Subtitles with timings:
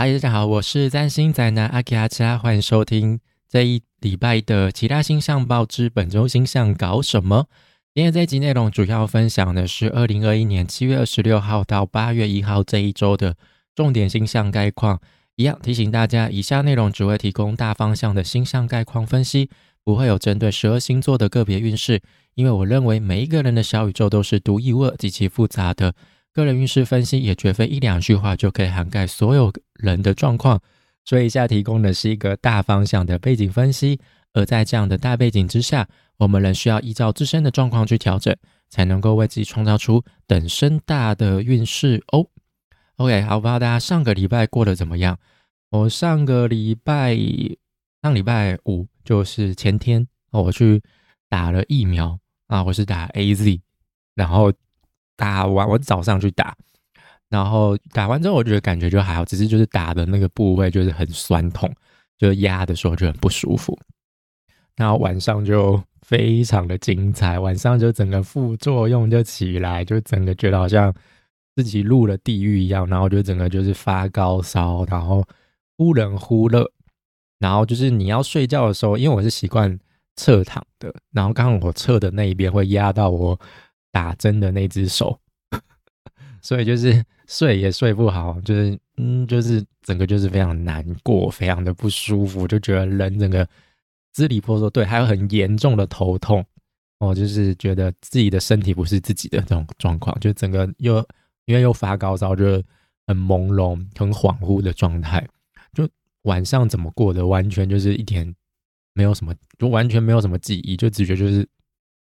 [0.00, 7.48] 嗨，大家好，我是占星宅男阿基阿奇拉，欢迎收听这一礼拜的其他星象报之本周星象搞什么。
[7.92, 13.36] 今天这一集内容主要分享的是二零二一年七月二十六号到八月一号这一周的
[13.74, 14.98] 重点星象概况。
[15.36, 19.50] 一样提醒大家，以下内容只会提供大方向的星象概况分析，
[19.84, 22.00] 不会有针对十二星座的个别运势。
[22.36, 25.94] 因为我认为每一个人的小宇宙都是独一无二、极其复杂的。
[26.32, 30.60] 个人运势分析也绝非一两句话就可以涵盖所有人的状况，
[31.04, 33.98] 所以以下提供的是一个大方向的背景分析。
[34.32, 38.36] 而在这样的大背景之下，我们仍需要依照自身的状况去调整，
[38.68, 42.24] 才能够为自己创造出等身大的运势哦。
[42.96, 45.18] OK，好，不知道大家上个礼拜过得怎么样？
[45.70, 47.18] 我上个礼拜
[48.02, 50.80] 上礼拜五就是前天，我去
[51.28, 53.60] 打了疫苗啊，我是打 AZ，
[54.14, 54.52] 然后。
[55.20, 56.56] 打完我早上去打，
[57.28, 61.70] 然后打完之后我觉得感觉就还好，只是就是打的那个部位就是很酸痛，
[62.16, 63.78] 就压的时候就很不舒服。
[64.76, 70.90] 然后晚上就非常的精彩，晚上就整个副作用就起来，就整个觉得好像
[71.54, 75.22] 自己入了地狱一样，然后就整个就是发高烧，然后
[75.76, 76.66] 忽冷忽热，
[77.38, 79.78] 然后就是你要睡觉的时候，因为我是习惯
[80.16, 83.38] 侧躺的，然后刚好我侧的那一边会压到我。
[83.92, 85.18] 打针的那只手，
[86.40, 93.46] 所以就是睡也睡不好，就是嗯，就是整个就是非常难过，非常的不舒服，就觉得人整个
[94.12, 94.70] 支离破碎。
[94.70, 96.44] 对，还有很严重的头痛
[96.98, 100.96] 哦，就是觉得自己的身体不是自己的这种状况，就整个又
[101.46, 102.62] 因为又发高烧，就
[103.06, 105.26] 很朦胧、很恍惚的状态。
[105.72, 105.88] 就
[106.22, 108.34] 晚上怎么过的，完全就是一点
[108.94, 111.48] 没有什么，就完全没有什么记忆，就直觉就是。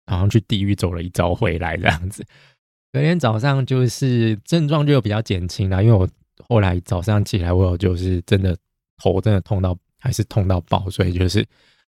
[0.09, 2.25] 好像去地狱走了一遭回来这样子，
[2.93, 6.09] 隔天早上就是症状就比较减轻了，因为我
[6.49, 8.57] 后来早上起来，我有就是真的
[8.97, 11.45] 头真的痛到还是痛到爆，所以就是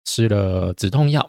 [0.05, 1.21] 吃了止痛药，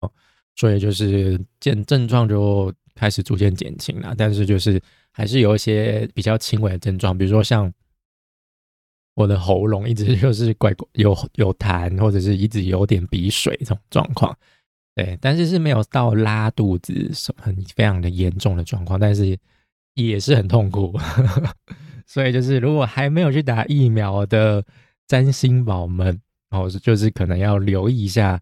[0.00, 0.10] 哦，
[0.54, 4.80] 所以就是见症状就开始逐渐减轻了，但是就是
[5.12, 7.72] 还是有一些比较轻微的症状，比如说像
[9.14, 14.36] 我的喉咙一直就是怪有有痰，或者是一直有点鼻水这种状况。
[14.96, 19.38] 对，但是是没有到拉肚子什么很非常的严重的状况，但是
[19.92, 20.98] 也是很痛苦，
[22.06, 24.64] 所以就是如果还没有去打疫苗的
[25.06, 26.18] 占星宝们，
[26.48, 28.40] 然后就是可能要留意一下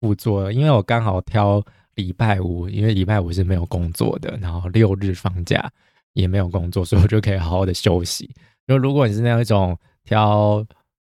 [0.00, 1.60] 副作用，因为我刚好挑
[1.96, 5.68] 礼拜五，因为礼拜五是没有工作的，然后六日放假
[6.12, 8.32] 也没有工作，所以我就可以好好的休息。
[8.68, 10.64] 就如果你是那样一种挑，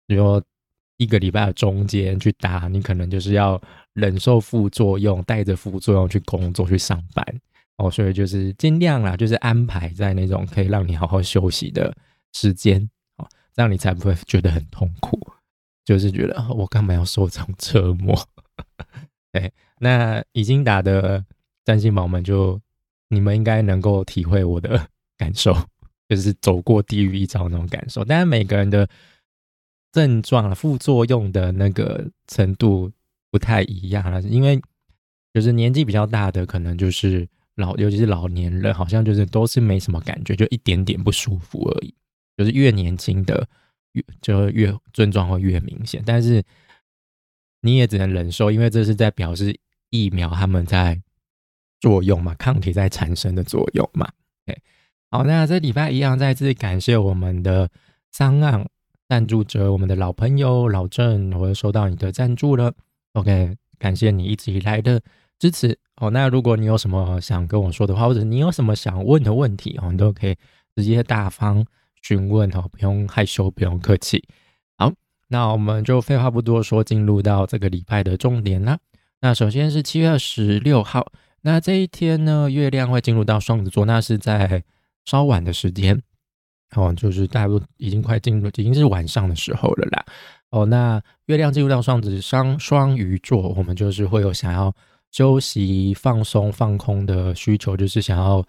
[0.08, 0.44] 比如说
[0.98, 3.62] 一个礼拜的中间去打，你可能就是要。
[3.96, 7.26] 忍受副作用，带着副作用去工作、去上班
[7.78, 11.96] 哦，所以就是尽量啦，就是安排在那种可以让你好好休息的
[12.34, 15.18] 时间哦，这样你才不会觉得很痛苦，
[15.86, 18.22] 就是觉得我干嘛要受这种折磨？
[19.32, 21.24] 哎，那已经打的
[21.64, 22.60] 占星宝们，就
[23.08, 24.86] 你们应该能够体会我的
[25.18, 25.56] 感受，
[26.10, 28.04] 就是走过地狱一遭那种感受。
[28.04, 28.86] 但是每个人的
[29.96, 32.92] 症状了、副作用的那个程度。
[33.32, 34.62] 不太一样了，因为
[35.34, 41.94] 就是年纪比较大的，可能就是老，尤其是老年人，好像就是都是没什么感觉，就一点点不舒服而已。
[42.38, 43.46] 就是越年轻的
[43.92, 46.42] 越就越症状会越明显，但是
[47.60, 51.02] 你也只能忍受，因为这是在表示疫苗他们在
[51.82, 54.10] 作用嘛，抗体在产生的作用嘛。
[54.46, 54.58] 对，
[55.12, 57.70] 好，那这礼拜一样再次感谢我们的
[58.14, 58.66] 张岸
[59.08, 62.74] 赞助者，我们的老朋友老郑，我又收到你的赞助了。
[63.14, 65.00] OK，感谢你一直以来的
[65.38, 66.10] 支持哦。
[66.10, 70.36] 那如果你有什么想跟我说的话，或者你有什么想问的问题哦，你都可以
[70.76, 71.64] 直接大方
[72.02, 74.24] 询问哦，不用害羞，不用客气。
[74.78, 74.92] 好，
[75.28, 78.80] 那我们就废话不多说，进入到这个礼拜的重点啦。
[79.22, 81.06] 那首先是七月二十六号，
[81.42, 84.64] 那这一天呢，月亮会进入到双子座，那是在
[85.06, 86.02] 稍晚的时间
[86.72, 90.06] 哦，就是大都已经快进入，已经是晚上的时候了啦。
[90.50, 94.74] 哦，那月亮进入到双子双双鱼座，我们就是会有想要
[95.12, 98.46] 休息、放松、放空的需求，就是想要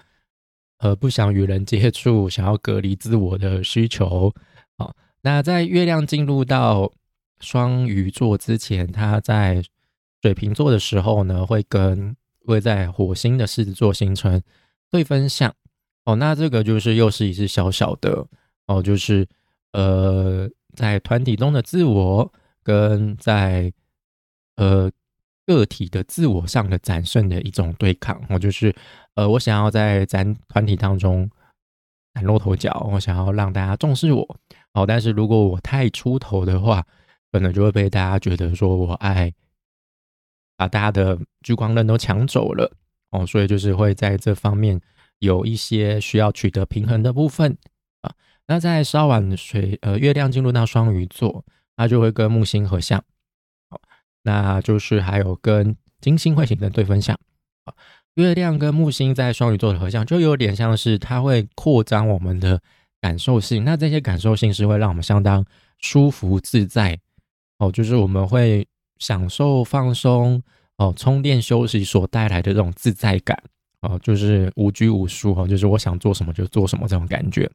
[0.78, 4.32] 呃不想与人接触，想要隔离自我的需求。
[4.78, 6.90] 好，那在月亮进入到
[7.40, 9.62] 双鱼座之前，它在
[10.22, 14.40] 水瓶座的时候呢，会跟会在火星的狮子座形成
[14.90, 15.54] 对分相。
[16.06, 18.26] 哦，那这个就是又是一次小小的
[18.66, 19.28] 哦，就是
[19.72, 20.50] 呃。
[20.76, 22.30] 在团体中的自我
[22.62, 23.72] 跟在
[24.56, 24.92] 呃
[25.46, 28.76] 个体的自我上的展现的一种对抗，我就是
[29.14, 31.30] 呃我想要在咱团体当中
[32.12, 34.36] 崭露头角，我想要让大家重视我
[34.74, 36.84] 哦，但是如果我太出头的话，
[37.32, 39.32] 可能就会被大家觉得说我爱
[40.58, 42.70] 把大家的聚光灯都抢走了
[43.12, 44.78] 哦，所以就是会在这方面
[45.18, 47.56] 有一些需要取得平衡的部分
[48.02, 48.12] 啊。
[48.46, 51.44] 那在稍晚水呃月亮进入到双鱼座，
[51.76, 53.02] 它就会跟木星合相，
[53.70, 53.80] 好，
[54.22, 57.18] 那就是还有跟金星会形成对分相
[57.64, 57.74] 啊。
[58.14, 62.60] 月亮跟木星在双鱼座的合相，就有点像是它会扩张我们的
[63.00, 65.44] 感受性，那这些感受性是会让我们相当
[65.78, 66.98] 舒服自在。
[67.58, 68.66] 哦，就是我们会
[68.98, 70.42] 享受放松
[70.76, 73.42] 哦，充电休息所带来的这种自在感
[73.86, 77.50] 哦，就是无拘无束哦，就是我想做什么就做什么这种感觉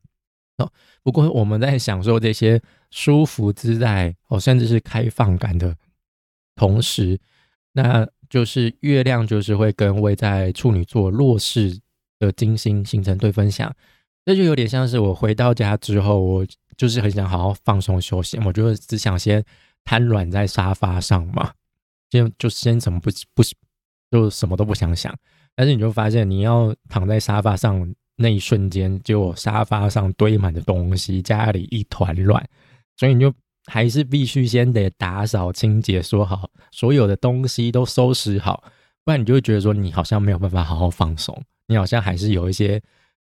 [0.58, 0.72] 哦。
[1.04, 5.76] 不过我们在享受这些舒服自在哦，甚至是开放感的
[6.56, 7.20] 同时，
[7.74, 11.80] 那就是月亮就是会跟位在处女座弱势
[12.20, 13.74] 的金星形成对分享，
[14.26, 16.48] 这就有点像是我回到家之后，我
[16.78, 19.44] 就是很想好好放松休息，我就只想先。
[19.84, 21.54] 瘫软在沙发上嘛，
[22.08, 23.42] 就就先怎么不不
[24.12, 25.12] 就什么都不想想，
[25.56, 32.44] 但是你就发现你要躺在沙发上那一瞬间，就沙发上堆满的东西，家里一团乱，
[32.98, 33.34] 所以你就
[33.66, 38.64] 还是必须先得打扫清洁，说好所有的东西都收拾好，
[39.04, 42.82] 不然你就会觉得说你好像没有办法好好放松，你好像还是有一些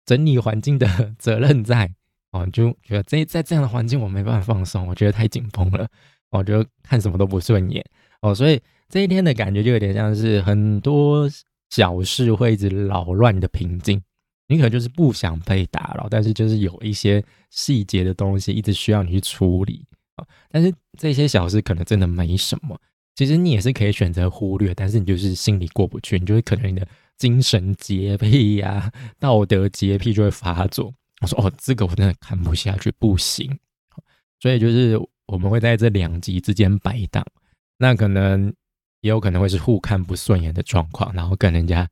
[0.06, 0.87] 整理环境的
[1.19, 1.91] 责任在
[2.32, 5.87] 哦，就觉得这在这样的环境我没办法放松，我觉得太紧绷了。
[6.31, 7.85] 我觉得看什么都不顺眼
[8.20, 11.31] 哦，所以这一天的感觉就有点像是很多
[11.75, 14.00] 小事会一直扰乱你的平静。
[14.47, 19.85] 你可能就是不想被打扰，但是就是有一些细节的东西一直需要你去处理
[20.17, 20.26] 啊。
[20.50, 22.79] 但是这些小事可能真的没什么，
[23.17, 26.87] 其实你也是可以选择忽略，但是你就是心里过不去，你就会可能你的
[27.17, 30.93] 精神洁癖呀、道德洁癖就会发作。
[31.23, 33.59] 我说哦，这个我真的看不下去，不行。
[34.41, 35.00] 所以就是。
[35.27, 37.25] 我们会在这两极之间摆荡，
[37.79, 38.53] 那可能
[39.05, 41.87] 也有可能会是互看不顺眼的状况，然后跟人家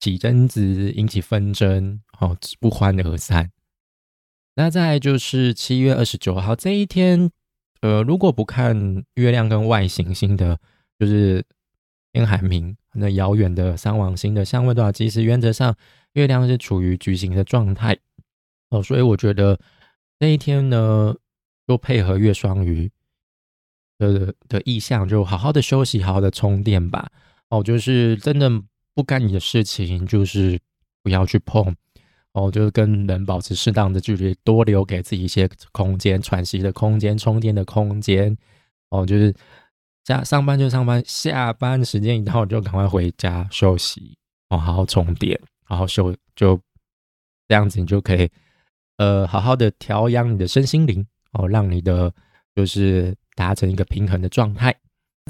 [0.00, 3.48] 起争执，引起纷争，哦，不欢而散。
[4.56, 7.30] 那再就是七月二十九号这一天，
[7.80, 10.58] 呃，如果不看月亮跟外行星的，
[10.98, 11.44] 就是
[12.12, 15.76] 天海明那遥远的三王星的相位的话，其实原则上
[16.14, 17.96] 月亮是处于矩形的状态，
[18.70, 19.60] 哦，所以我觉得
[20.18, 21.14] 那一天呢。
[21.68, 22.90] 就配合月双鱼
[23.98, 27.10] 的的意向，就好好的休息，好好的充电吧。
[27.50, 28.50] 哦，就是真的
[28.94, 30.58] 不干你的事情，就是
[31.02, 31.74] 不要去碰。
[32.32, 38.36] 哦，就是跟人保持适当的距离，多留给自己一些空间，喘息的空间，充电的空间。
[38.90, 39.34] 哦，就是
[40.04, 44.16] 下上班就上班，下班时间一到就赶快回家休息。
[44.50, 46.60] 哦，好好充电，好好休，就
[47.48, 48.30] 这样子，你就可以
[48.98, 51.04] 呃好好的调养你的身心灵。
[51.32, 52.12] 哦，让你的
[52.54, 54.74] 就是达成一个平衡的状态。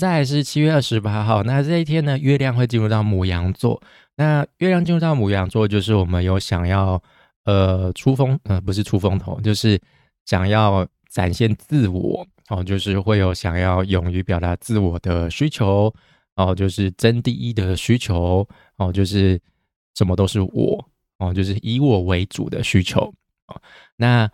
[0.00, 3.82] 再是七月二十八号，那这一天呢，月亮会进入到母羊座。
[4.16, 7.02] 那月亮进入到母羊座，就是我们有想要
[7.44, 9.78] 呃出风，呃不是出风头，就是
[10.24, 15.92] 想要展现自我哦，就是会有想要勇于表达自我的需求
[16.36, 19.38] 哦，就是争第一的需求哦，就是
[19.96, 20.88] 什么都是我
[21.18, 23.00] 哦，就是以我为主的需求
[23.48, 23.60] 哦，
[23.96, 24.30] 那。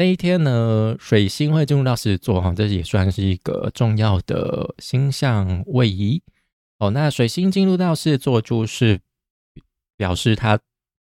[0.00, 6.22] 那一天呢，水星会进入到狮子座哈，这也算是一个重要的星象位移
[6.78, 6.88] 哦。
[6.92, 9.00] 那水星进入到狮子座，就是
[9.96, 10.56] 表示它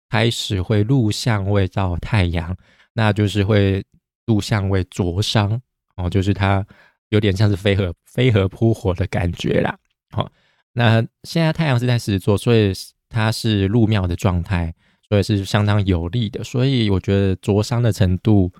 [0.08, 2.56] 开始会入相位到太阳，
[2.94, 3.84] 那就是会
[4.24, 5.60] 入相位灼伤
[5.96, 6.66] 哦，就是它
[7.10, 9.78] 有点像是飞蛾飞蛾扑火的感觉啦。
[10.12, 10.32] 好，
[10.72, 12.72] 那现在太阳是在狮子座，所以
[13.10, 14.74] 它是入庙的状态，
[15.06, 16.42] 所以是相当有利的。
[16.42, 18.50] 所以我觉得灼伤的程度。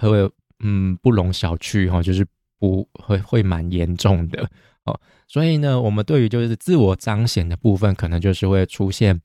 [0.00, 0.30] 会
[0.60, 2.26] 嗯不容小觑哈，就是
[2.58, 4.48] 不会会蛮严重的
[4.84, 4.98] 哦。
[5.26, 9.20] 所以呢，我们对于就是自我彰显的部分，可能就是会出现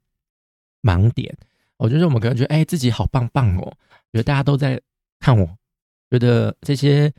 [0.81, 1.37] 盲点。
[1.77, 3.71] 我觉得我们可能觉得哎自己好棒棒哦，
[4.11, 4.81] 觉得大家都在
[5.19, 5.45] 看我，
[6.09, 7.13] 觉得这些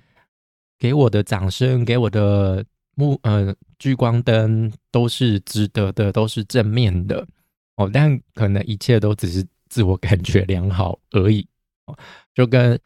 [0.79, 2.65] 给我的掌声、给我的
[2.95, 7.25] 目呃聚光灯都是值得的，都是正面的
[7.77, 7.89] 哦。
[7.93, 11.47] 但可能一切都只是自我感觉良好而已
[11.87, 11.97] 哦，
[12.35, 12.79] 就跟。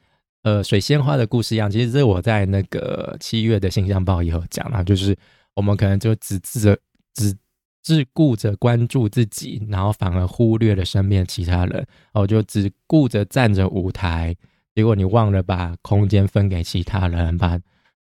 [0.42, 5.16] 呃，水仙花的故事一样，其实这我在那个七月的星象报也有讲了，就是
[5.54, 6.76] 我们可能就只自
[7.14, 7.32] 只
[7.80, 14.34] 只顾着关注自己，然后反而忽略了身边其他人，哦，就只顾着站着舞台，
[14.74, 17.56] 结果你忘了把空间分给其他人，把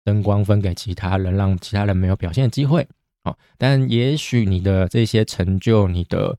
[0.04, 2.86] 灯光分给其他人，让其他人没有表现的机会，
[3.24, 6.38] 哦，但也许你的这些成就，你的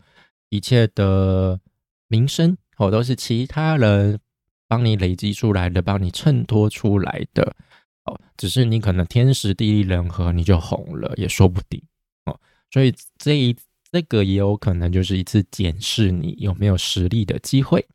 [0.49, 1.59] 一切的
[2.07, 4.17] 名声，哦，都是其他人。
[4.69, 7.53] 帮你累积出来的，帮你衬托出来的。
[8.05, 11.81] 哦，只是你可能天时地利人和，你就红了，也说不定。
[12.25, 12.39] 哦，
[12.71, 13.53] 所以这一
[13.91, 17.85] 这个也有可能就是一次检视你有没有实力的机会。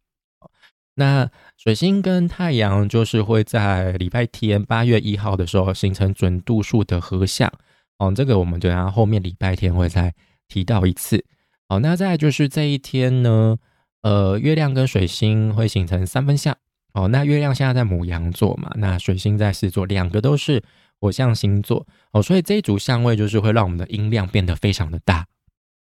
[0.96, 7.52] 那水星跟太阳就是会在礼拜天八月一号的时候形成准度数的合相。
[7.98, 10.12] 哦，这个我们等下后面礼拜天会再
[10.48, 11.24] 提到一次。
[11.68, 13.56] 好，那再就是这一天呢，
[14.02, 16.56] 呃，月亮跟水星会形成三分相。
[16.94, 20.62] 哦，那月亮现在在母羊座嘛，那水星在狮座，两个都是
[20.98, 21.86] 火象星座。
[22.12, 25.26] 哦，所以这一组相位就是会让我们的音量变得非常的大。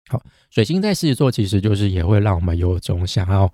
[0.07, 3.51] 好，水星在狮座，其实就是也会让我们有种想要。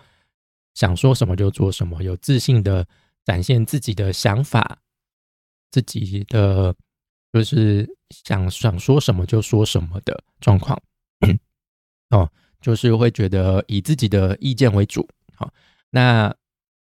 [0.74, 2.88] 想说什么就做什么，有自信的
[3.26, 4.80] 展现自己的想法，
[5.70, 6.74] 自己的
[7.34, 10.82] 就是想想说什么就说什么的状况。
[12.12, 12.32] 哦，
[12.62, 15.06] 就是会觉得以自己的意见为主。
[15.36, 15.54] 好，
[15.90, 16.34] 那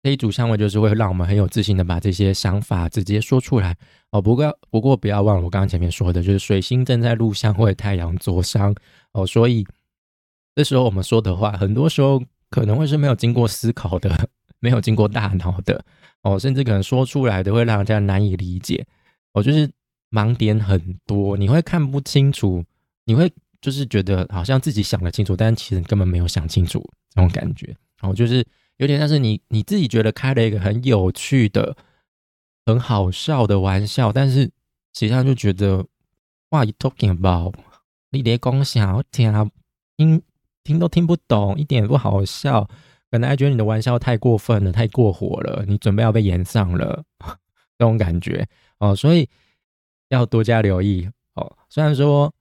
[0.05, 3.75] 这一组相位就是会让我们很有自信的把这些想法直接说出来。
[4.11, 8.75] 哦，不过不过不要忘了我刚刚前面说的，就是水星正在入相位太阳灼伤。
[9.13, 9.67] 哦，所以
[10.55, 12.23] 这时候我们说的话，很多时候。
[12.51, 14.29] 可能会是没有经过思考的，
[14.61, 15.85] 没有经过大脑的
[16.23, 18.87] 哦，甚至可能说出来的会让人家难以理解
[19.33, 19.69] 哦，就是
[20.13, 22.65] 盲点很多，你会看不清楚，
[23.07, 23.29] 你会
[23.61, 26.79] 就是觉得好像自己想得清楚，但其实根本没有想清楚
[27.13, 31.77] 这种感觉哦，就是有点像是你你自己觉得开了一个很有趣的、
[32.67, 34.51] 很好笑的玩笑，但是实
[34.93, 35.87] 际上就觉得
[36.51, 37.55] 哇，you talking about？
[38.11, 38.97] 你在讲啥？
[38.97, 39.51] 我听啊，
[39.97, 40.23] 听。
[40.67, 42.67] 听都听不懂，一点不好笑，
[43.11, 47.05] 可能还觉得你的玩笑太过分了，太过火了，你准备要被延上了，
[47.77, 49.29] 这种感觉哦，所以
[50.09, 51.55] 要多加留意哦。
[51.69, 52.33] 虽然说，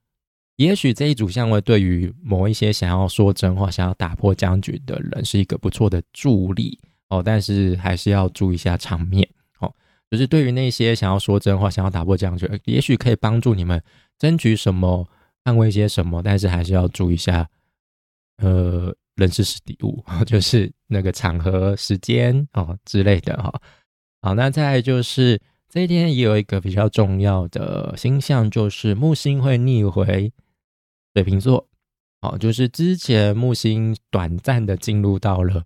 [0.56, 9.74] 也许这一组相位对于某一些想要说真话、想要打破僵局的人是一个不错的助力哦，但是还是要注意一下场面哦。
[10.10, 13.82] 就是对于那些想要说真话、想要打破僵局，也许可以帮助你们
[14.18, 15.08] 争取什么、
[15.44, 17.48] 捍卫些什么，但是还是要注意一下。
[18.38, 23.60] 呃，人事实地物， 就是那个场合、时间哦之类的哈。
[24.22, 30.32] 好，那再就是这一天也有一个比较重要的星象，就是木星会逆回
[31.14, 31.68] 水瓶座。
[32.20, 35.64] 好，就是之前木星短暂的进入到了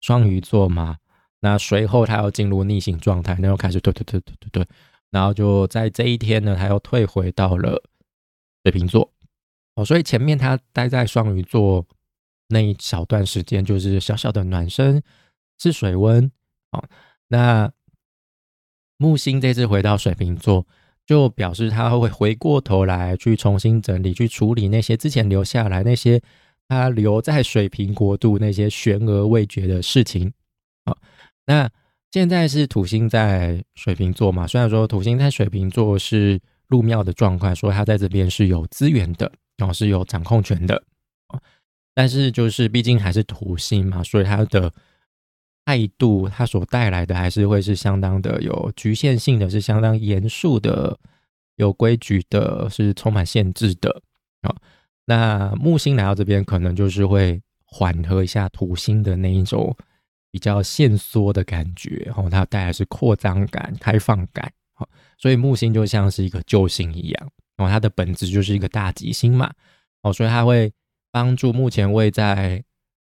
[0.00, 0.98] 双鱼座嘛，
[1.40, 4.68] 那随后它要进入逆行状态，那又开始对对对对对对，
[5.10, 7.82] 然后就在这一天呢，它又退回到了
[8.62, 9.12] 水瓶座。
[9.74, 11.86] 哦，所以前面它待在双鱼座。
[12.48, 15.02] 那一小段时间就是小小的暖身，
[15.58, 16.30] 是水温
[16.72, 16.84] 哦。
[17.28, 17.72] 那
[18.98, 20.66] 木星这次回到水瓶座，
[21.06, 26.20] 就表示他会回过头来去重新整理、去处理那些之前留下来那些
[26.68, 30.32] 他留在水瓶国度那些悬而未决的事情
[30.84, 30.96] 啊。
[31.46, 31.70] 那
[32.10, 34.46] 现在是土星在水瓶座嘛？
[34.46, 40.82] 虽然说土星在水瓶座是入庙的状况，说他在这边是有资源的，然后是有掌控权的
[41.94, 44.72] 但是就是毕竟还是土星嘛，所以他的
[45.64, 50.98] 态度，它所带来的还是会是相当的有局限性的，是相当严肃的、
[51.56, 54.02] 有规矩的，是充满限制的
[54.42, 54.54] 啊。
[55.06, 59.76] 那木星来到这边，可能就是会缓和一下土星的那一种
[60.30, 64.52] 比较限缩的感觉，然后它带来是扩张感、开放感。
[64.74, 69.52] 好，所以木星就像是一个救星一样，然后它的本质就是一个大吉星嘛。
[70.02, 70.72] 哦，所以它会。
[71.14, 72.60] 帮助目前位在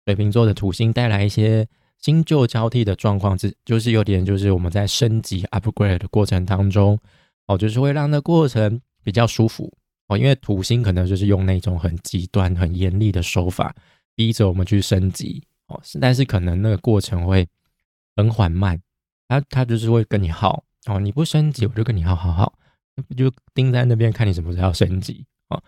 [0.05, 1.67] 水瓶座的土星带来一些
[2.07, 6.97] 新旧交替的状况，这就是有点就是我们在升级 upgrade 的过程当中，
[7.49, 9.77] 哦，就是会让那过程比较舒服。
[10.07, 13.75] 哦，因为土星可能就是用那种很极端、很严厉的手法
[14.15, 15.43] 逼着我们去升级。
[15.67, 17.45] 哦，但是可能那个过程会
[18.15, 18.81] 很缓慢，
[19.27, 20.63] 他他就是会跟你耗。
[20.87, 22.57] 哦，你不升级我就跟你耗耗耗，
[23.09, 25.27] 不就盯在那边看你什么时候要升级。
[25.49, 25.61] 哦。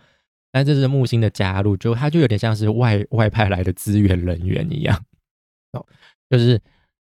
[0.53, 5.03] 但这是木星的加入，就它就有点像是外外派来的资源人员一样，
[5.73, 5.85] 哦，
[6.29, 6.61] 就是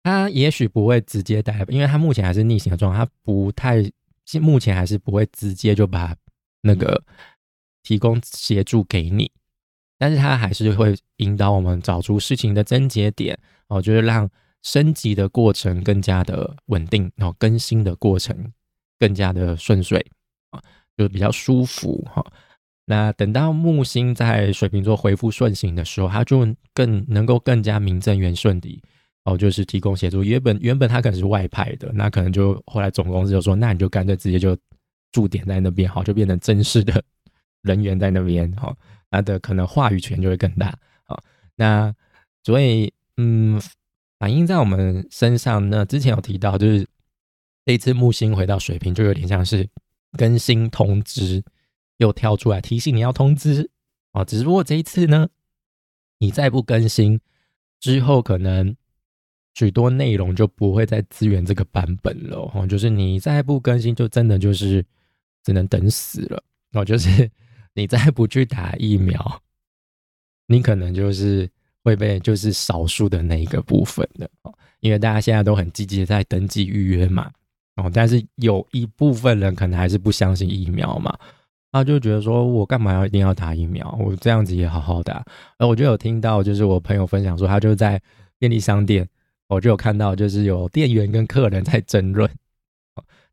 [0.03, 3.83] 他也许不会直接带，因为他目前还是逆行的状态，他不太
[4.41, 6.15] 目前还是不会直接就把
[6.61, 7.03] 那个
[7.83, 9.31] 提供协助给你，
[9.97, 14.29] 但是他还是会引导我们找出事情的症结点，哦，就是让
[14.63, 18.51] 升级的过程更加的稳定，然后更新的过程
[18.97, 20.05] 更加的顺遂，
[20.51, 20.61] 啊，
[20.97, 22.25] 就比较舒服，哈。
[22.85, 28.81] 那等到木星在水瓶座恢复顺行的时候，它就更能够更加名正言顺地
[29.25, 30.23] 哦，就是提供协助。
[30.23, 34.57] 原本原本他可能是外派的，那可能就后来总公司就说，那你就干脆直接就
[35.11, 37.03] 驻点在那边，好，就变成正式的
[37.63, 38.75] 人员在那边，好，
[39.09, 41.21] 他的可能话语权就会更大，好，
[41.55, 41.93] 那
[42.43, 43.61] 所以嗯，
[44.19, 45.85] 反映在我们身上呢？
[45.85, 46.85] 之前有提到，就是
[47.65, 49.69] 这一次木星回到水瓶，就有点像是
[50.17, 51.43] 更新通知
[51.97, 53.69] 又跳出来提醒你要通知
[54.11, 54.25] 哦。
[54.25, 55.29] 只不过这一次呢，
[56.19, 57.21] 你再不更新
[57.79, 58.75] 之后，可能
[59.53, 62.67] 许多内容就不会再支援这个版本了哦。
[62.67, 64.85] 就是你再不更新，就真的就是
[65.43, 66.43] 只能等死了
[66.73, 66.83] 哦。
[66.85, 67.29] 就是
[67.73, 69.41] 你再不去打疫苗。
[70.47, 71.49] 你可能就是
[71.83, 77.31] 会被就是少数的那一个部分的哦，因为大家现在都很积极的在登记预约嘛
[77.77, 81.17] 哦，但是有一部分人可能还是不相信疫苗嘛，
[81.71, 83.89] 他就觉得说我干嘛要一定要打疫苗？
[83.99, 85.25] 我这样子也好好打。
[85.57, 87.99] 而我就有听到就是我朋友分享说，他就在
[88.37, 89.07] 便利商店，
[89.47, 92.29] 我就有看到就是有店员跟客人在争论，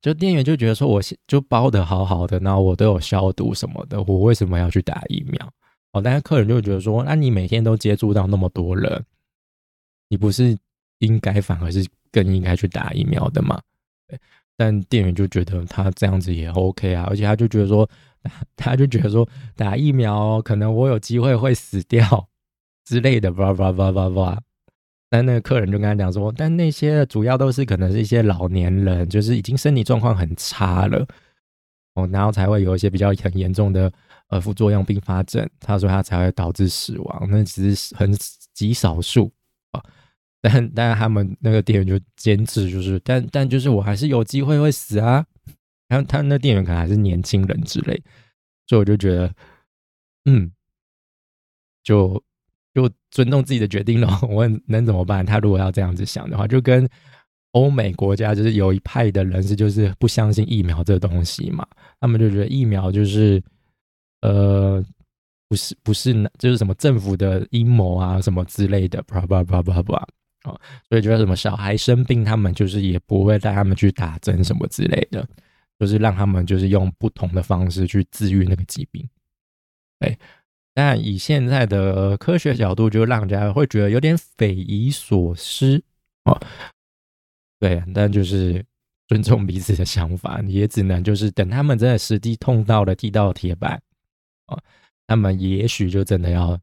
[0.02, 5.52] 就店员就觉得说我就包的好好的，然后我都有消毒什么的，我为什么要去打疫苗？
[5.92, 9.04] 哦，但是客人就觉得说，那你每天都接触到那么多人，
[10.08, 10.56] 你不是
[10.98, 13.60] 应该反而是更应该去打疫苗的吗？
[14.56, 17.88] 但店员就觉得他这样子也 OK 啊，而且他就觉得说，
[18.56, 19.26] 他就觉得说
[19.56, 22.28] 打疫苗可能我有机会会死掉
[22.84, 24.38] 之类的，叭叭叭叭叭。
[25.10, 31.06] 但那个客人就跟他讲说，但那些主要都是可能是一些老年人，就是已经身体状况很差了，
[31.94, 33.92] 哦，然后才会有一些比较很严重的。
[34.28, 38.16] 呃，副作用并发症，他说他才会导致死亡，那只是很
[38.54, 39.28] 极少数
[39.72, 39.82] 啊。
[40.40, 45.26] 但但他们那个店员就坚持，就是但但就是我还是有机会会死啊。
[45.88, 48.00] 然后他那店员可能还是年轻人之类，
[48.68, 49.34] 所以我就觉得，
[50.26, 50.52] 嗯，
[51.82, 52.22] 就
[52.74, 54.08] 就尊重自己的决定了。
[54.28, 55.24] 我能怎么办？
[55.24, 56.88] 他如果要这样子想的话，就跟
[57.52, 61.66] 欧美国家就是有一派的人士就是不相信疫苗这个东西嘛，
[62.00, 63.42] 他们就觉得疫苗就是。
[64.22, 64.84] 呃，
[65.48, 69.96] 不是不是，就是什么政府的阴谋啊，什么之类的，叭叭叭叭叭
[70.42, 70.52] 啊，
[70.90, 75.26] 所以觉得什么小孩生病，他们就是也不会带他们去打针什么之类的，
[75.78, 79.08] 就是让他们就是用不同的方式去治愈那个疾病。
[80.00, 80.14] 哎，
[80.74, 85.82] 但以现在的科学角度，就让人家会觉得有点匪夷所思
[86.24, 86.40] 哦。
[87.58, 88.64] 对，但就是
[89.08, 93.82] 尊重彼此的想法，也只能就是等他们真的实际痛到了地道铁板。
[95.06, 96.58] 他们也许就真的要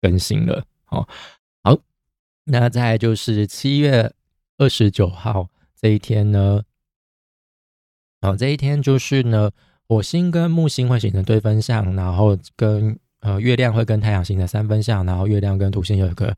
[0.00, 1.06] 更新了哦。
[1.62, 1.78] 好，
[2.44, 4.12] 那再就是七月
[4.58, 5.48] 二十九号
[5.80, 6.62] 这一天呢，
[8.20, 9.52] 哦，这一天就是呢，
[9.86, 16.36] 火星跟木星会形成对分相，然后跟呃月亮会跟太阳形成三分相，然后月亮跟土星有一个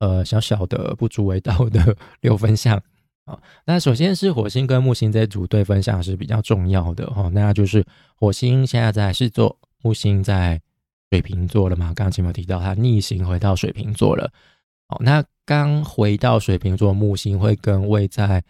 [0.00, 2.82] 呃小小的不足为道的 六分相
[3.26, 3.38] 啊。
[3.66, 7.84] 那首先是火星跟木星这组对分相是比较重要的哈，那就是
[8.16, 9.56] 火星现在在是做。
[9.82, 10.60] 木星在
[11.10, 11.86] 水瓶座了嘛？
[11.94, 14.30] 刚刚前面提到它逆行回到水瓶座了。
[14.88, 18.44] 哦，那刚回到水瓶座，木星会跟位在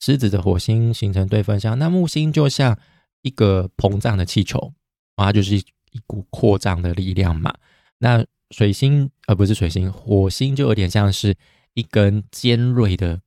[0.00, 1.78] 狮子的火星形成对分相。
[1.78, 2.78] 那木星就像
[3.20, 4.72] 一个膨胀的气球，
[5.14, 7.54] 它就是一股扩张的力量嘛。
[7.98, 11.34] 那水星而不是水星，火星就有点像是
[11.72, 13.22] 一根尖锐的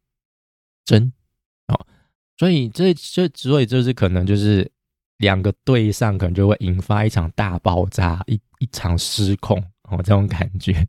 [0.84, 1.12] 针。
[1.67, 1.88] 哦，
[2.38, 4.69] 所以这这所以就是可能就是。
[5.19, 10.86] 两个对上，可能就会引发一场大爆炸，一一场失控哦，这种感觉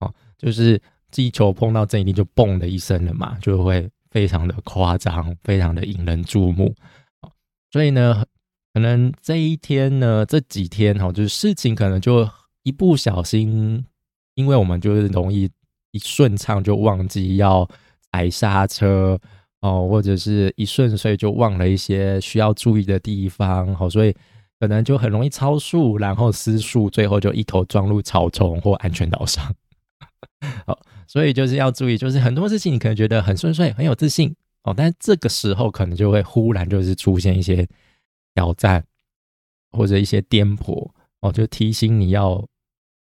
[0.00, 6.74] 哦，就是气球碰到这一定就嘣的一声了嘛，就会非常的夸张，非常的引人注目。
[7.72, 8.24] 所以呢，
[8.74, 12.28] 可能这一天呢，这几天哈，就是事情可能就
[12.64, 13.86] 一不小心，
[14.34, 15.48] 因为我们就是容易
[15.92, 17.66] 一顺畅就忘记要
[18.12, 19.18] 踩刹车。
[19.60, 24.14] 哦，或者是一顺遂就忘了一些需要注意的地方，好，所以
[24.60, 29.42] 可能就很容易超速，然后失速，最后就一头撞入草丛或安全岛上。
[30.66, 37.66] 好， 所以就是要注意，就是很多事情你可能觉得很顺遂，很有自信哦，但是这个时候可能就会忽然就是出现一些
[38.34, 38.84] 挑战
[39.70, 42.46] 或者一些颠簸哦，就提醒你要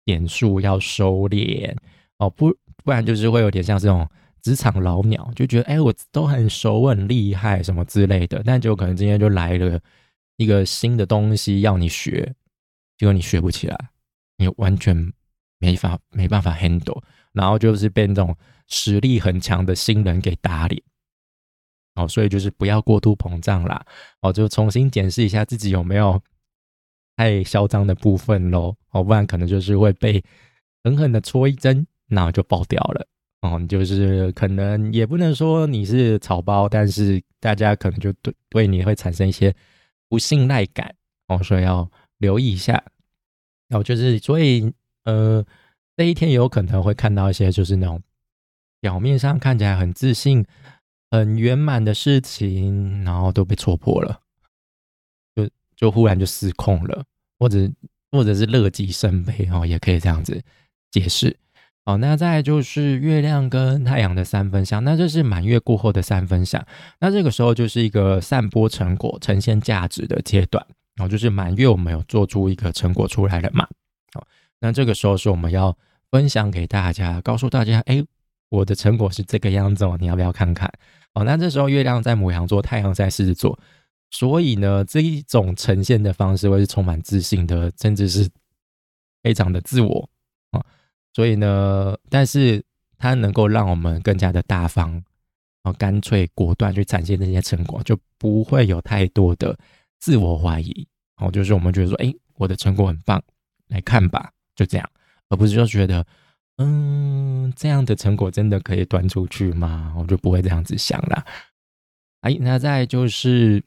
[0.05, 1.75] 点数要收敛
[2.19, 4.07] 哦，不不然就是会有点像这种。
[4.43, 8.41] 职场老鸟就觉得，哎，我都很熟，我很厉害，什么之类的。
[8.45, 9.77] 但就可能今天就来了
[10.37, 12.33] 一个新的东西要你学，
[12.97, 13.77] 结果你学不起来，
[14.37, 14.95] 你完全
[15.57, 17.01] 没法没办法 handle，
[17.33, 18.33] 然后就是被那种
[18.67, 20.81] 实力很强的新人给打脸。
[21.97, 23.83] 哦，所以就是不要过度膨胀啦，
[24.21, 26.21] 哦，就重新检视一下自己有没有
[27.15, 28.75] 太嚣张的部分喽。
[28.91, 30.23] 哦，不然可能就是会被
[30.83, 33.07] 狠狠的戳一针，那就爆掉了。
[33.41, 39.53] 哦，就是可能也不能说你是草包，但是大家可能就对对你会产生一些
[40.07, 40.95] 不信赖感
[41.27, 42.83] 哦，所以要留意一下。
[43.69, 44.71] 然后就是，所以
[45.03, 45.45] 呃，
[45.95, 48.01] 这一天有可能会看到一些就是那种
[48.79, 50.45] 表面上看起来很自信、
[51.09, 54.19] 很圆满的事情，然后都被戳破了，
[55.35, 57.03] 就就忽然就失控了，
[57.39, 57.69] 或者
[58.11, 60.43] 或者是乐极生悲哦，也可以这样子
[60.91, 61.37] 解释。
[61.85, 66.65] 好，那再就是月亮跟太阳的三分相，那这是满月过后的三分相，
[66.99, 70.65] 那这个时候就是一个散播成果、呈现价值的阶段。
[70.97, 73.67] 然后就是满月，我们有做出一个成果出来了嘛？
[74.13, 74.27] 好，
[74.59, 75.77] 那这个时候是我们要
[76.09, 78.03] 分享给大家，告诉大家，哎，
[78.49, 80.67] 我的成果是这个样子哦，你要不要看看？
[81.17, 83.57] 哦，那这时候月亮在母羊座，太阳在狮子座，
[84.11, 88.29] 所以呢，这一种呈现的方式会是充满自信的，甚至是
[89.23, 90.07] 非常的自我
[90.51, 90.63] 啊。
[91.15, 92.63] 所以呢，但是
[92.99, 95.03] 它能够让我们更加的大方，
[95.63, 99.57] 啊，干脆果断去展现这些成果，就不会有太多的
[99.97, 100.87] 自我怀疑。
[101.15, 103.19] 哦，就是我们觉得说，哎，我的成果很棒，
[103.69, 104.87] 来看吧，就这样，
[105.29, 106.05] 而不是就觉得，
[106.57, 109.93] 嗯，这样的成果真的可以端出去吗？
[109.97, 111.25] 我就不会这样子想了。
[112.21, 113.63] 哎，那再就是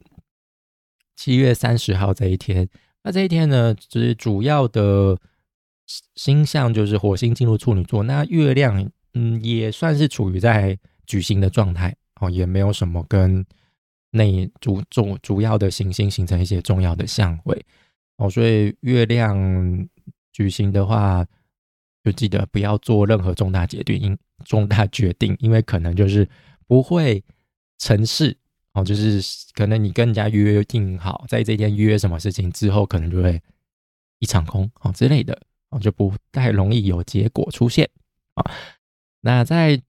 [1.16, 2.68] 七月三十号这一天，
[3.02, 5.18] 那这一天呢，就是主要的。
[6.14, 13.44] 星象就是火星进入处女座，那月亮嗯也算是处于在矩形的状态哦，也没有什么跟
[14.12, 17.66] 那主主主要的行星形成一些重要的相位
[18.18, 19.36] 哦，所以月亮
[20.32, 21.26] 矩形的话，
[22.04, 26.28] 就记得不要做任何重大决定，因重大决定，因为可能就是
[26.66, 27.22] 不会
[27.78, 28.36] 成事
[28.72, 29.20] 哦，就是
[29.54, 33.40] 可能你跟人家约定好在这天约什么事情之后，可能就会
[34.18, 35.40] 一场空哦之类的。
[35.70, 37.88] 哦，就不太容易有结果出现
[38.34, 38.42] 啊。
[39.20, 39.80] 那在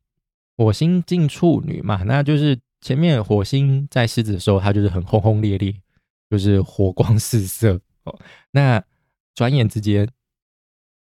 [0.55, 5.73] 火星进处女嘛，那就是前面火星在狮子的时候，它就是很轰轰烈烈，
[6.29, 8.19] 就是火光四射哦。
[8.51, 8.83] 那
[9.33, 10.07] 转眼之间，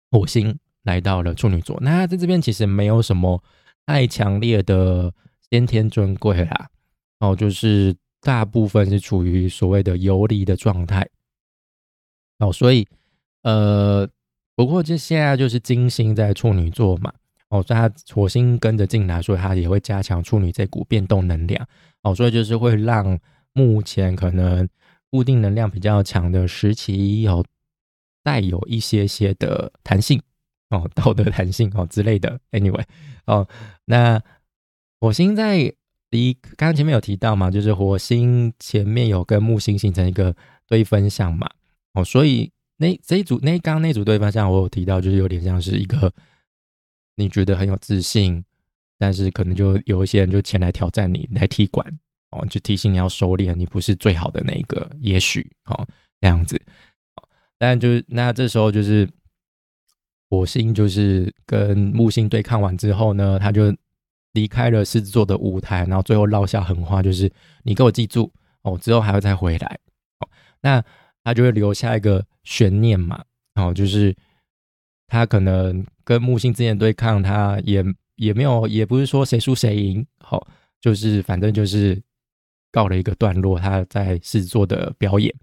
[0.10, 3.44] 火星来到了处女座，那在这边其实没有什么
[3.86, 5.14] 太强烈的
[5.50, 6.70] 先天尊贵啦，
[7.20, 11.08] 哦，就是大部分是处于所谓的游离的状态。
[12.40, 12.88] 哦，所以
[13.42, 14.10] 呃。
[14.56, 17.12] 不过，这现在就是金星在处女座嘛，
[17.50, 21.68] 哦，所以它火星跟着进来，所以它也会加强处女这股变动能量，
[22.04, 23.20] 哦，所以就是会让
[23.54, 24.70] 目前可能
[25.10, 27.44] 固定能量比较强的时期，有
[28.22, 30.22] 带有一些些的弹性，
[30.74, 32.40] 哦， 道德弹性哦之类的。
[32.52, 32.84] Anyway，
[33.26, 33.48] 哦，
[33.86, 34.22] 那
[35.00, 35.74] 火星在
[36.10, 40.36] 离刚刚前面有提到嘛，就是火星前面有跟木星形成一个
[40.68, 41.50] 对分相嘛，
[41.94, 42.52] 哦，所以。
[42.78, 46.12] 那这一组那刚刚那组对方向，我有提到，就是有点像是一个
[47.16, 48.44] 你觉得很有自信，
[48.98, 51.88] 但是可能就有一些人就前来挑战你，来踢馆
[52.32, 55.88] 哦，就提醒你要收敛，你不是最好的那一个，也许哦
[56.20, 56.60] 这样子。
[57.60, 59.08] 但就是那这时候就是
[60.34, 63.72] 火星就是跟木星对抗完之后呢，他就
[64.34, 67.32] 离开了狮子座的舞台，然后最后落下狠话，就是
[67.64, 68.32] 你给我记住
[68.64, 69.80] 哦，之后还会再回来
[70.20, 70.30] 哦。
[70.62, 70.84] 那
[71.24, 72.26] 他就会留下一个。
[72.46, 73.24] 悬念嘛，
[73.56, 74.14] 哦，就是
[75.08, 77.82] 他可能跟木星之间对抗，他也
[78.18, 80.46] 也没有，也不是说谁输谁赢，好，
[80.82, 81.98] 就是反正就是
[82.70, 85.34] 告了一个段落，他在狮子座的表演，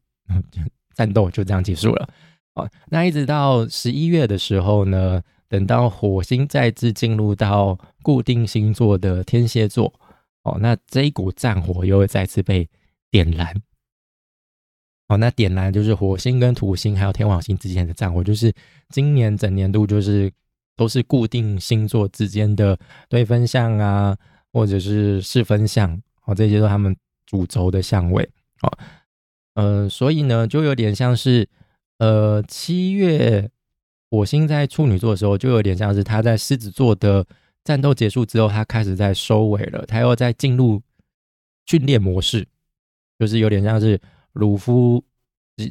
[0.95, 2.07] 战斗就这样结束了。
[2.55, 9.93] 哦，那一直到十一月的时候呢，等到火星再次进入到固定星座的天蝎座，
[10.43, 12.69] 哦，那这一股战火又会再次被
[13.11, 13.55] 点燃。
[15.09, 18.53] 哦，那点燃就是火星跟土星还有天王星之间的战火，就是
[18.91, 20.33] 今年整年度就是
[20.77, 24.17] 都是固定星座之间的对分相啊，
[24.53, 28.23] 或者是四分相，哦，这些都他们主轴的相位，
[28.63, 28.79] 哦，
[29.55, 31.49] 呃，所以呢，就有点像是，
[32.01, 33.49] 呃，七月
[34.11, 37.25] 火星在处女座的时候，就有点像是他在狮子座的
[37.63, 40.83] 战斗结束之后，他开始在收尾了，他又在进入
[41.67, 42.47] 训练模式，
[43.19, 44.01] 就是有点像是。
[44.35, 45.05] 鲁夫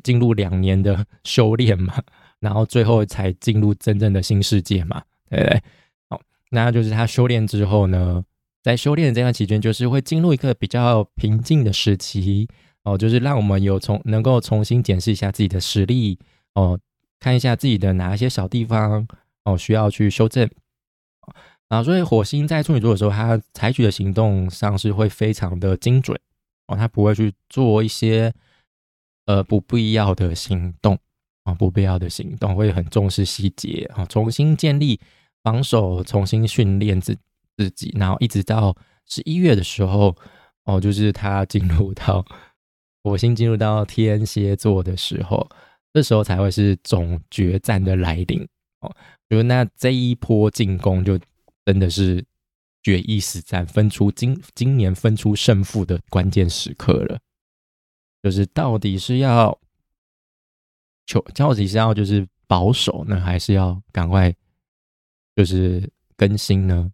[0.04, 1.94] 进入两年的 修炼嘛，
[2.42, 5.62] 然后最后才进入真正的新世界嘛，对不对？
[6.10, 8.22] 好，那就是他修炼之后呢，
[8.62, 12.50] 在修炼的这段期间，就是会进入一个比较平静的时期
[12.84, 16.18] 哦，就是让我们有重能够重新检视一下自己的实力
[16.56, 16.80] 哦，
[17.20, 19.08] 看一下自己的哪一些小地方
[19.44, 20.50] 哦需要去修正
[21.68, 21.84] 啊。
[21.84, 26.20] 所以火星在处女座的时候，他采取的行动上是会非常的精准
[26.68, 28.34] 哦，他不会去做一些。
[29.26, 30.98] 呃，不必要的行动
[31.44, 35.00] 啊，不必要的行动会很重视细节啊，重新建立
[35.44, 37.16] 防守，重新训练自
[37.56, 40.16] 自己，然后一直到十一月的时候，
[40.64, 42.26] 哦，就是他进入到
[43.04, 45.50] 火星进入到天蝎座的时候，
[45.94, 48.48] 这时候才会是总决战的来临
[48.82, 48.96] 哦。
[49.30, 51.20] 就那这一波进攻，就
[51.66, 52.24] 真的是
[52.84, 57.20] 决一死战，分出今今年分出胜负的关键时刻了。
[58.22, 59.58] 就是到底是要
[61.06, 64.34] 求，到底是要就是保守呢，还是要赶快
[65.36, 66.92] 就是更新呢？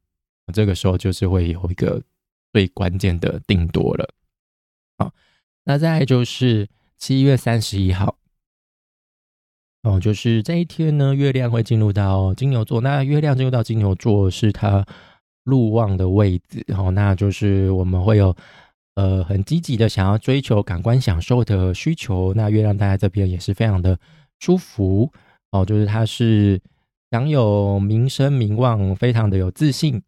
[0.53, 1.99] 这个时候就是会有一个
[2.53, 4.13] 最关键的定夺了。
[4.97, 5.11] 啊，
[5.65, 8.17] 那再就是七月三十一号，
[9.83, 12.79] 哦，就是这一天呢，月亮会进入到金牛座。
[12.81, 14.85] 那月亮进入到金牛座是它
[15.43, 18.35] 入望的位置，哦，那就是我们会有。
[18.97, 23.99] 呃，很积极的想要追求感官享受的需求，那月亮待在这边也是非常的
[24.39, 25.11] 舒服
[25.51, 25.65] 哦。
[25.65, 26.61] 就是它是
[27.11, 30.01] 享有名声名望，非常的有自信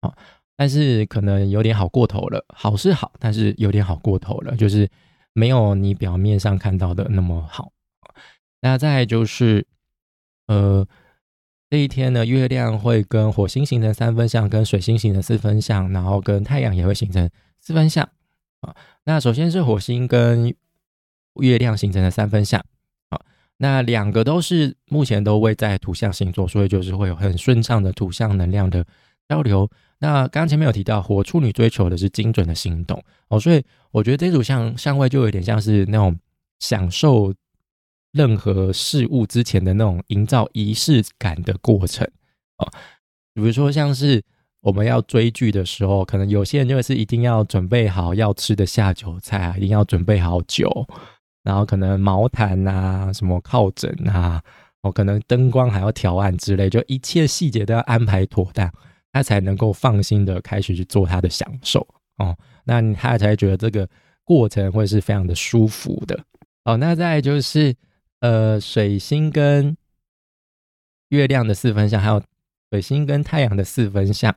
[0.00, 0.16] 啊，
[0.62, 2.44] 但是可能有点好过头了。
[2.54, 4.88] 好是好，但是有点好过头了，就是
[5.32, 7.72] 没有你表面上看到的那么好。
[8.60, 9.66] 那再就是，
[10.46, 10.86] 呃，
[11.68, 18.08] 这一天呢，月亮会跟火星形成三分相，跟水星形成四分相，然后跟太阳也会形成四分相。
[18.60, 18.72] 啊，
[19.02, 20.54] 那首先是火星跟
[21.40, 22.64] 月亮形成的三分相，
[23.08, 23.20] 啊，
[23.56, 28.86] 那两个都是目前都位在土象星座，所以就是会有很顺畅的土象能量的
[29.28, 29.68] 交流。
[30.02, 36.18] 那刚刚前面有提到，火处女追求的是精准的行动，哦，所以我觉得这组相相位就有点像是那种
[36.58, 37.32] 享受
[38.10, 42.04] 任何事物之前的那种营造仪式感的过程，
[42.58, 42.66] 哦，
[43.32, 44.22] 比如说像是。
[44.64, 50.86] 我们要追剧的时候，可能有些人就是一定要准备好要吃的下酒菜啊，一定要准备好酒，
[51.42, 54.40] 然后可能毛毯啊、什么靠枕啊，
[54.82, 58.72] 哦，可能灯光还要调暗之类，就一切细节都要安排妥当，
[59.12, 62.36] 他才能够放心的开始去做他的享受哦。
[62.64, 63.88] 那他才觉得这个
[64.24, 66.18] 过程会是非常的舒服的
[66.64, 66.76] 哦。
[66.76, 67.74] 那再就是
[68.20, 69.76] 呃，水星跟
[71.08, 72.22] 月亮的四分相，还有
[72.70, 74.34] 水星跟太阳的四分相。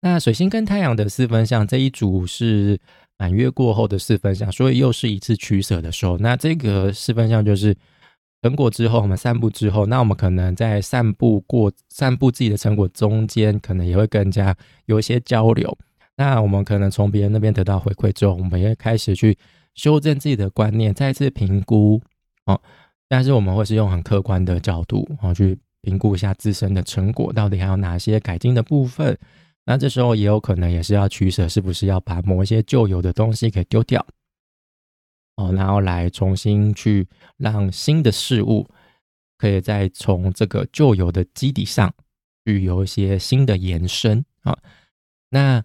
[0.00, 2.80] 那水星跟太阳的四分相这一组是
[3.18, 6.16] 满月过后的四分相，所以又是一次取舍的时候。
[6.16, 7.76] 那这个四分相就是
[8.42, 15.76] 成果之后，我们散步之后，那我们可能在散步过、散步自己的成果中间，可能也会更加有一些交流。
[16.16, 19.36] 那我们可能从别人那边得到回馈之后，我们也开始去
[19.74, 22.00] 修正自己的观念，再次评估
[22.46, 22.60] 哦。
[23.08, 29.18] 但是我们会是用很客观的角度啊去评估一下自身的成果，到底还有哪些改进的部分。
[29.66, 34.04] 那这时候也有可能也是要取舍，是不是要把某一些旧有的东西给丢掉，
[35.40, 38.68] 哦，然后来重新去让新的事物
[39.38, 41.92] 可以再从这个旧有的基底上
[42.44, 44.56] 去有一些新的延伸啊。
[45.30, 45.64] 那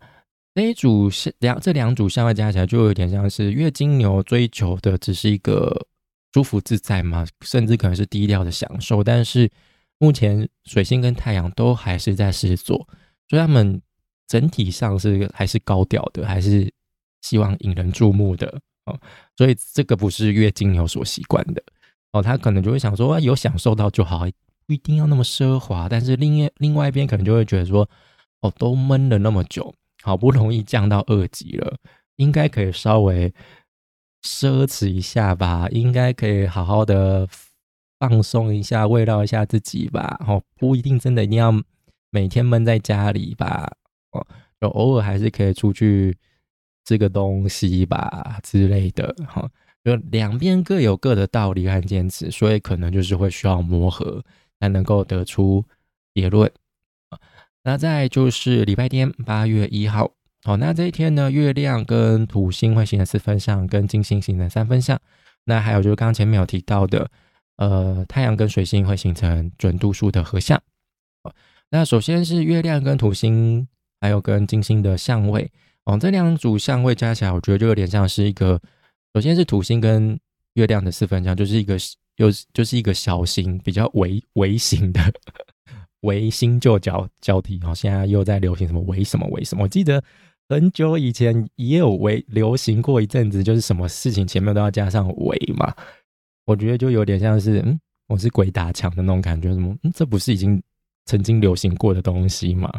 [0.54, 5.88] 这一组是两这两组相位加起来，就有点像是月金牛追求的只是一个
[6.34, 9.04] 舒服自在嘛，甚至可能是低调的享受。
[9.04, 9.52] 但是
[9.98, 12.88] 目前水星跟太阳都还是在狮子座，
[13.30, 13.82] 所以他们。
[14.28, 16.74] 整体上是还是高调的，还是
[17.22, 19.00] 希望引人注目的哦，
[19.36, 21.64] 所以这个不是月经牛所习惯的
[22.12, 24.26] 哦，他可能就会想说有享受到就好，
[24.68, 25.90] 不一定要那么奢华。
[25.90, 27.88] 但是另一另外一边可能就会觉得说，
[28.42, 31.78] 哦，都闷了那么久，好不容易降到二级了，
[32.18, 33.34] 应该可以稍微
[34.24, 37.28] 奢侈一下吧，应该可以好好的
[38.00, 40.18] 放松一下，慰劳一下自己吧。
[40.28, 41.52] 哦，不一定真的一定要
[42.12, 43.72] 每天闷在家里吧。
[44.12, 44.26] 哦
[44.62, 46.18] 就偶尔还是可以出去
[46.86, 49.50] 这个东西吧之类的，哈，
[49.84, 54.24] 就两边各有各的道理和坚持，所以可能就是会需要磨合
[54.60, 55.66] 才能够得出
[56.14, 56.50] 结论。
[57.64, 60.12] 那再就是礼拜天八月一号，
[60.44, 64.98] 好，那这一天呢，月亮跟土星会形成四分相，跟金星形成三分相。
[65.46, 67.10] 那还有就是刚刚前面有提到的，
[67.58, 70.62] 呃，太阳跟水星会形成准度数的合相。
[71.72, 73.68] 那首先是月亮跟土星。
[74.02, 75.50] 还有跟金星的相位
[75.86, 78.60] 哦，这两组相位加起来，我觉得就有点像是一个，
[79.14, 80.20] 首先是土星跟
[80.56, 81.78] 月亮的四分相，就是一个
[82.18, 85.00] 又就是一个小型比较微微型的
[86.02, 87.74] 微星就交交替哦。
[87.76, 89.64] 现在又在流行什么微什么微什么？
[89.64, 90.04] 我记得
[90.50, 95.74] 很久以前也有微流行过一阵子，就是什么事情前面都要加上微嘛。
[96.46, 99.76] 我觉得就有点像是嗯，我是鬼打墙的那种感觉，什么？
[99.84, 100.62] 嗯，这不是已经
[101.06, 102.72] 曾经流行过的东西吗？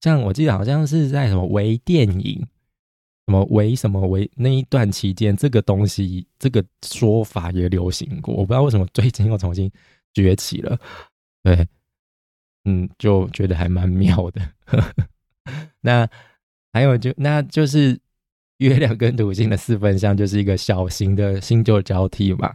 [0.00, 2.44] 像我记得好像是在什么微电影，
[3.26, 8.34] 什么为什么为那一段期间，这个东西这个说法也流行过。
[8.34, 9.70] 我不知道为什么最近又重新
[10.12, 10.78] 崛起了。
[11.42, 11.66] 对，
[12.64, 14.42] 嗯，就觉得还蛮妙的。
[15.80, 16.08] 那
[16.72, 17.98] 还有就那就是
[18.58, 22.52] 月亮跟土星的四分相，就是一个小型的新旧交替嘛。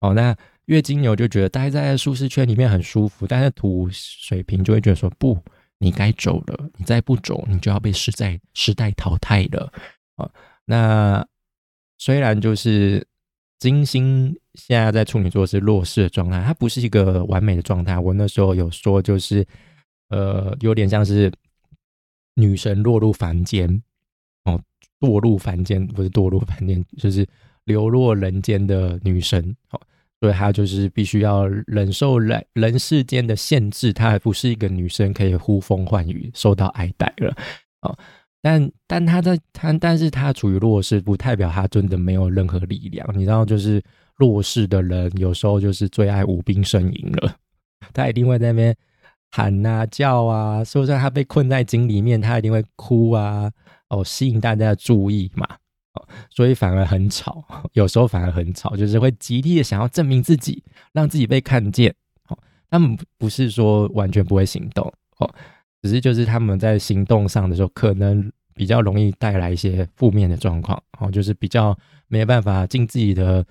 [0.00, 5.36] 哦，那月金牛就觉得待在舒适圈里面很舒服，但是土水瓶就会觉得说不。
[5.78, 9.70] 你该走了，你再不走，你就要被时代时代淘汰了
[10.16, 10.30] 啊。
[10.64, 11.26] 那
[11.98, 13.06] 虽然就是
[13.58, 17.98] 金星现在在处女座是弱势的状态，它不是一个完美的状态。
[17.98, 19.46] 我那时候有说，就是
[20.08, 21.32] 呃，有点像是
[22.34, 23.82] 女神落入凡间
[24.44, 24.60] 哦，
[25.00, 27.26] 堕入凡间不是堕入凡间，就是
[27.64, 29.80] 流落人间的女神哦。
[30.20, 37.36] 所以她就是必须要忍受人人世间的限制，她还不是一个女生可以呼风唤雨、受到爱戴了
[37.80, 37.96] 啊。
[38.44, 43.08] 但但他在他，但是他处于弱势，不代表他真的没有任何力量。
[43.14, 43.82] 你知道，就是
[44.16, 47.36] 弱势的人有时候就是最爱无兵呻吟了，
[47.94, 48.76] 他一定会在那边
[49.30, 53.50] 喊啊叫啊，就算他被困在井里面，他一定会哭啊，
[53.88, 55.48] 哦，吸引大家的注意嘛。
[56.28, 61.94] 所以反而很吵，有时候反而很吵，就是会极力的想要证明自己，让自己被看见。
[62.28, 62.36] 哦，
[62.68, 65.34] 他们不是说完全不会行动，哦，
[65.84, 73.46] 只是就是他们在行动上的时候，可能比较容易带来一些负面的状况，哦，就是比较没办法尽自己的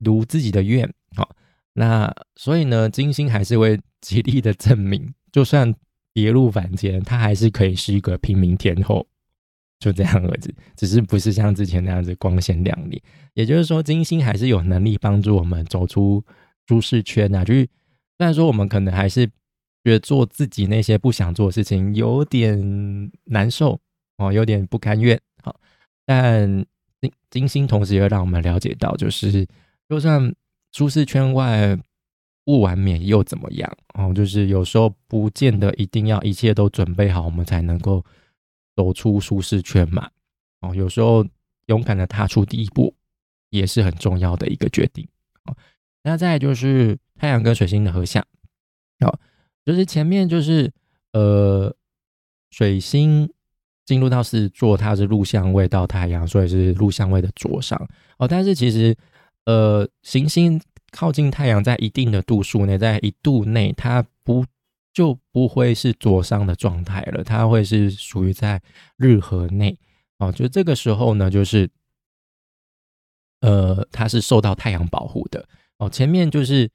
[0.00, 0.92] 如自己的愿。
[1.14, 1.30] 好，
[1.74, 5.72] 那所以呢，金星还是会极力的证明， 就算
[6.12, 9.06] 跌入凡间，他还是可以是一个平民天后。
[9.78, 13.00] 就这样而已，只是不是像之前那样子光鲜亮丽。
[13.34, 16.24] 也就是说，金星还是有能力帮助我们走出
[16.66, 17.44] 舒适圈啊。
[17.44, 17.60] 就是
[18.16, 19.30] 虽然说我们可能还是
[19.86, 23.80] 觉得做自己那些不想做的事情有点难受
[24.16, 25.20] 哦，有点不甘愿。
[25.42, 25.54] 好，
[26.04, 26.66] 但
[27.00, 29.46] 金金星同时也让我们了解到，就是
[29.88, 30.34] 就算
[30.72, 31.78] 舒适圈外
[32.44, 33.72] 不完美又怎么样？
[33.94, 38.04] 哦，就是有时候不见得一定要一切都准备好，我们才能够。
[38.78, 40.10] 走出舒适圈嘛，
[40.60, 41.26] 哦，有时候
[41.68, 42.94] 勇敢的踏出第一步
[43.48, 45.08] 也是很重要的一个决定。
[45.46, 45.56] 哦，
[46.02, 48.22] 那再就是太阳跟水星的合相，
[49.00, 49.18] 哦，
[49.66, 50.72] 就是前面就是
[51.12, 51.74] 呃
[52.50, 53.30] 水星
[53.84, 57.78] 进入到是座，它是入相位到太阳，所以是入相位的左上。
[58.16, 58.96] 哦，但是其实
[59.44, 60.58] 呃行星
[60.90, 64.46] 靠近太阳在一定的度数内，在一度内它不。
[64.96, 68.62] 就不会是左上的状态了，它会是属于在
[68.96, 69.78] 日和内
[70.16, 70.32] 哦。
[70.32, 71.68] 就这个时候呢，就是
[73.42, 75.90] 呃，它是受到太阳保护的哦。
[75.90, 76.70] 前面就是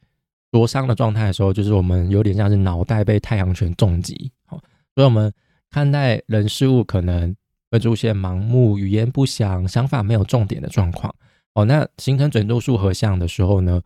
[0.52, 4.62] 灼伤的状态的时候，就是我们有点像是脑袋被太阳拳重击哦，
[4.96, 5.34] 所以我们
[5.70, 7.36] 看待人事物可能
[7.70, 11.16] 会出现盲目、语言不详、想法没有重点的状况
[11.54, 11.66] 哦。
[11.66, 13.82] 那形成准度数合相的时候呢，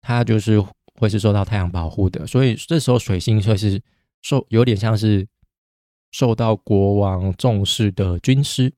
[0.00, 0.64] 它就是。
[1.00, 3.82] 会是受到太阳保护的，所以这时候水星会是
[4.20, 5.26] 受有点像是
[6.12, 8.72] 受到国王重视的军师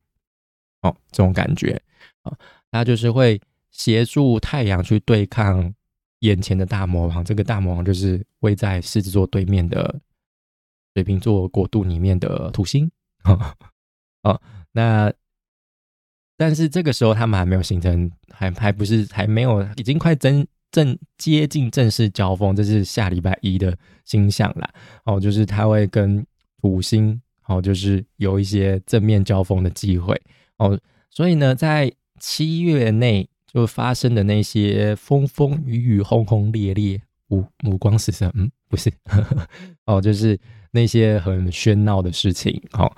[0.83, 1.83] 哦，这种感觉
[2.22, 2.33] 啊，
[2.70, 3.38] 他就是会
[3.72, 5.74] 协助太阳去对抗
[6.24, 7.24] 眼前的大魔王。
[7.24, 10.00] 这个大魔王就是位在狮子座对面的
[10.94, 12.90] 水瓶座国度里面的土星
[13.22, 13.54] 啊
[14.22, 14.40] 哦，
[14.72, 15.12] 那
[16.37, 20.46] 但是这个时候他们还没有形成，还还不是还没有，已经快真。
[20.74, 24.68] 正接近正式交锋，这是下礼拜一的星象啦。
[25.04, 26.26] 哦，就是他会跟
[26.60, 30.20] 土星，哦，就是有一些正面交锋的机会。
[30.56, 30.76] 哦，
[31.10, 38.93] 所以呢，在七月内就发生的那些风风雨雨、轰轰烈烈、五五光十色，嗯，不是，
[39.87, 40.37] 哦，就是
[40.73, 42.61] 那些很喧闹的事情。
[42.73, 42.90] 哦，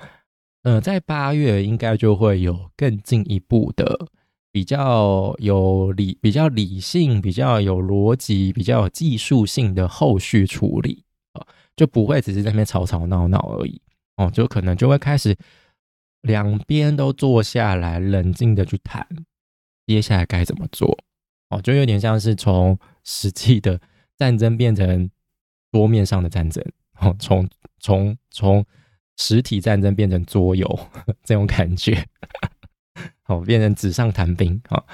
[0.62, 4.08] 呃，在八月应该就会有更进一步的。
[4.50, 11.04] 比较有理、比较理性、比较有逻辑、比较有技术性的后续处理。
[11.34, 13.78] 啊，就不会只是在那边吵吵闹闹而已。
[14.16, 15.36] 哦，就可能就会开始
[16.22, 19.06] 两边都坐下来，冷静的去谈。
[19.86, 20.98] 接下来该怎么做
[21.48, 23.80] 哦，就有点像是从实际的
[24.16, 25.10] 战争变成
[25.72, 26.64] 桌面上的战争
[27.00, 28.64] 哦，从从从
[29.16, 30.78] 实体战争变成桌游
[31.24, 32.04] 这种感觉。
[33.26, 34.60] 哦，变成纸上谈兵。
[34.68, 34.84] 哦，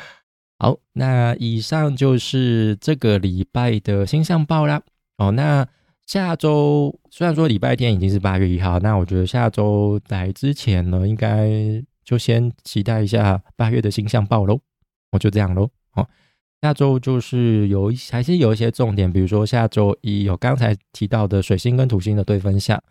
[0.58, 4.82] 好，那以上就是这个礼拜的星象报啦。
[5.18, 5.68] 哦，那
[6.06, 11.50] 下周虽然说礼拜天已经是八月一号，那我觉得下周来之前呢，应该
[12.04, 14.60] 就先期待一下八月的星象报喽。
[15.12, 15.70] 我就这样喽。
[15.90, 16.06] 好，
[16.60, 22.82] 下周就是有一还是有一些重点，比如说下周一有刚才提到的水星跟土星的对分相，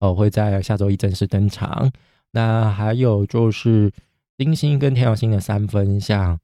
[0.00, 1.90] 哦，会在下周一正式登场。
[2.32, 3.92] 那还有就是。
[4.38, 6.38] 金星跟天王星的三分相，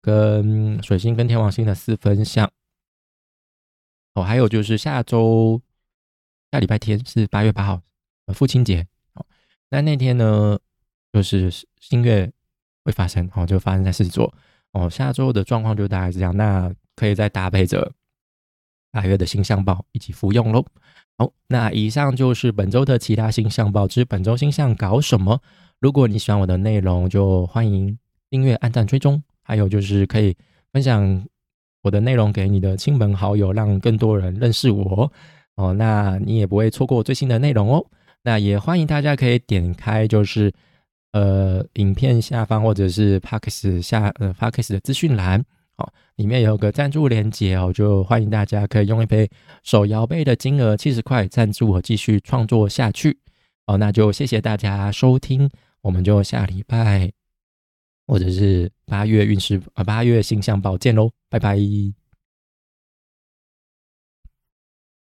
[0.00, 2.50] 跟水星跟天王星的四分相，
[4.14, 5.62] 哦，还有就是下周
[6.50, 7.80] 下礼拜天是八月八号，
[8.34, 8.84] 父亲节，
[9.14, 9.24] 哦，
[9.70, 10.58] 那那天呢，
[11.12, 11.48] 就是
[11.78, 12.28] 新月
[12.82, 14.34] 会发生，哦，就发生在狮子座，
[14.72, 17.92] 哦，下周的状况就大概是这样，那可以再搭配着
[18.90, 20.64] 八月的星象报一起服用喽。
[21.18, 25.40] 好，那以上就是本周的其他星象报之本周星象搞什么。
[25.78, 27.98] 如果你喜欢我的内容，就欢迎
[28.30, 30.34] 订阅、按赞、追踪，还有就是可以
[30.72, 31.26] 分享
[31.82, 35.12] 我的内容给你的亲朋好友，让更多人认识我
[35.56, 35.74] 哦。
[35.74, 37.84] 那你也不会错过最新的内容哦。
[38.22, 40.52] 那也欢迎大家可以点开就是
[41.12, 45.44] 呃影片下方或者是 Parks 下呃 Parks 的资讯栏。
[45.76, 49.28] 哦里面有个赞助连接哦，就欢迎大家可以用一杯
[49.62, 53.18] 手摇杯的金额七十块赞助我继续创作下去
[53.66, 53.78] 哦。
[53.78, 55.48] 那就谢谢大家收听，
[55.80, 57.10] 我们就下礼拜
[58.06, 62.01] 或者是八月运势啊八月星象报见喽，拜拜。